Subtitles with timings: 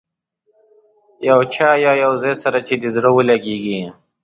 [1.29, 3.79] یو چا یا یو ځای سره چې دې زړه ولګېږي.